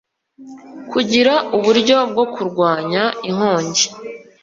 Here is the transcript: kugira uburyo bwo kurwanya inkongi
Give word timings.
kugira 0.91 1.33
uburyo 1.57 1.97
bwo 2.11 2.25
kurwanya 2.33 3.03
inkongi 3.29 3.85